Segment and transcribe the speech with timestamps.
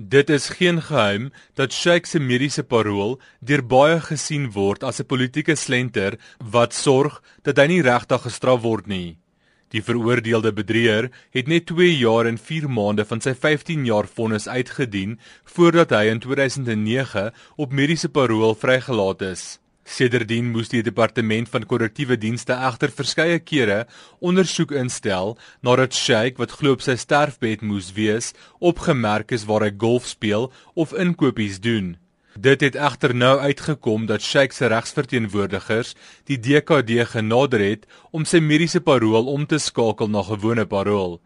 [0.00, 5.10] Dit is geen geheim dat Sheikh se mediese parol deur baie gesien word as 'n
[5.10, 9.18] politieke slenter wat sorg dat hy nie regtig gestraf word nie.
[9.74, 14.46] Die veroordeelde bedrieër het net 2 jaar en 4 maande van sy 15 jaar vonnis
[14.48, 19.58] uitgedien voordat hy in 2009 op mediese parol vrygelaat is.
[19.88, 23.78] Sedertdien moes die departement van korrektiewe dienste egter verskeie kere
[24.20, 29.72] ondersoek instel nadat Sheikh wat glo op sy sterfbed moes wees, opgemerk is waar hy
[29.72, 31.96] golf speel of inkopies doen.
[32.38, 35.94] Dit het egter nou uitgekom dat Sheikh se regsverteenwoordigers
[36.30, 41.16] die DKD genader het om sy mediese parol om te skakel na gewone parol.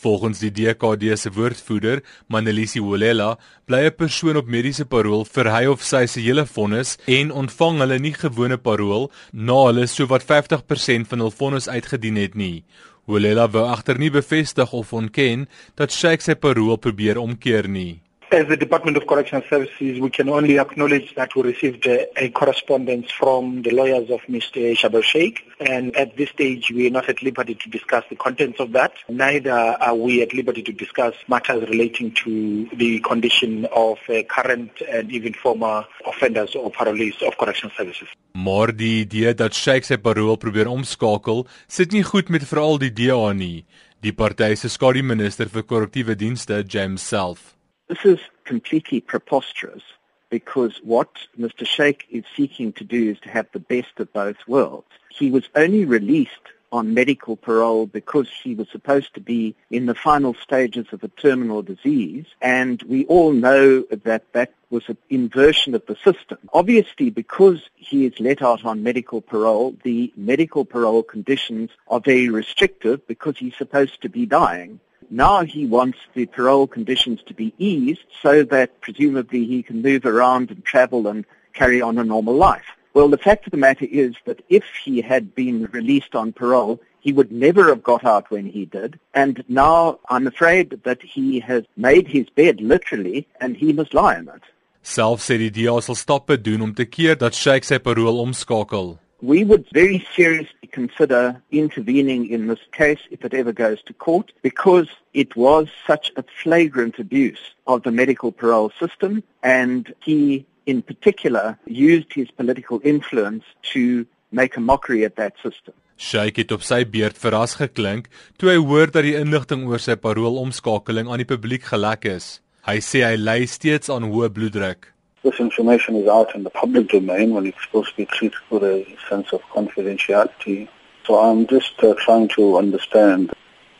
[0.00, 5.66] Volgens die DKD se woordvoerder, Manelisi Wolela, bly 'n persoon op mediese parol vir hy
[5.66, 11.06] of sy se hele vonnis en ontvang hulle nie gewone parol na hulle sowat 50%
[11.06, 12.64] van hul vonnis uitgedien het nie.
[13.06, 18.05] Wolela wou agter nie bevestig of ontken dat Sheikh sy parol probeer omkeer nie.
[18.32, 22.28] As the Department of Correctional Services, we can only acknowledge that we received a, a
[22.30, 24.76] correspondence from the lawyers of Mr.
[24.76, 25.46] Shabal Sheikh.
[25.60, 28.92] And at this stage, we are not at liberty to discuss the contents of that.
[29.08, 34.72] Neither are we at liberty to discuss matters relating to the condition of uh, current
[34.90, 38.08] and even former offenders or parolees of correctional services.
[38.32, 42.90] Maar die idee dat Sheikh sy parol probeer omskakel, sit nie goed met veral die
[42.92, 43.64] DA nie.
[44.02, 47.55] Die party se skadu minister vir korrektiewe dienste, James Self.
[47.88, 49.82] This is completely preposterous
[50.28, 51.64] because what Mr.
[51.64, 54.88] Sheikh is seeking to do is to have the best of both worlds.
[55.08, 56.32] He was only released
[56.72, 61.08] on medical parole because he was supposed to be in the final stages of a
[61.08, 66.38] terminal disease and we all know that that was an inversion of the system.
[66.52, 72.28] Obviously because he is let out on medical parole, the medical parole conditions are very
[72.28, 74.80] restrictive because he's supposed to be dying.
[75.10, 80.04] Now he wants the parole conditions to be eased so that presumably he can move
[80.04, 82.64] around and travel and carry on a normal life.
[82.94, 86.80] Well, the fact of the matter is that if he had been released on parole,
[87.00, 88.98] he would never have got out when he did.
[89.14, 94.16] And now I'm afraid that he has made his bed literally and he must lie
[94.16, 94.42] in it.
[94.82, 98.96] Self sê die DA sal stappe doen om te keer dat Sheikh sy parol omskakel.
[99.26, 104.30] We would very seriously consider intervening in this case if it ever goes to court
[104.40, 110.80] because it was such a flagrant abuse of the medical parole system and he in
[110.80, 113.42] particular used his political influence
[113.74, 115.74] to make a mockery of that system.
[115.96, 118.06] Sheikh het op sy beurt verras geklink
[118.38, 122.36] toe hy hoor dat die inligting oor sy paroolomskakeling aan die publiek gelek is.
[122.62, 124.92] Hy sê hy ly steeds aan hoë bloeddruk.
[125.26, 128.62] This information is out in the public domain when it's supposed to be treated with
[128.62, 130.68] a sense of confidentiality.
[131.04, 133.32] So I'm just uh, trying to understand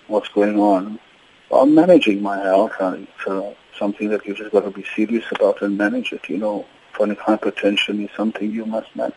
[0.08, 0.98] what's going on.
[1.52, 5.24] I'm managing my health, and it's uh, something that you just got to be serious
[5.30, 6.28] about and manage it.
[6.28, 9.14] You know, chronic hypertension is something you must manage.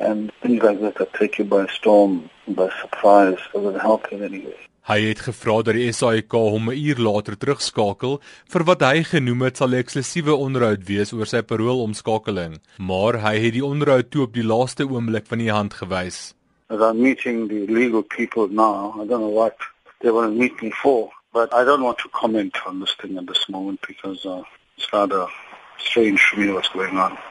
[0.00, 4.40] And things like that that take you by storm, by surprise, doesn't help in any
[4.40, 4.67] way.
[4.88, 8.14] Hy het gevra dat die SAIK hom 'n uur later terugskakel
[8.52, 13.36] vir wat hy genoem het sal 'n eksklusiewe onderhoud wees oor sy paroolomskakeling, maar hy
[13.36, 16.32] het die onderhoud toe op die laaste oomblik van die hand gewys.
[16.70, 19.56] As I'm meeting the legal people now, I don't know what
[20.00, 23.18] they want to meet me for, but I don't want to comment on this thing
[23.18, 24.40] at this moment because uh,
[24.78, 25.28] it's rather
[25.76, 27.28] strange for me what's going on.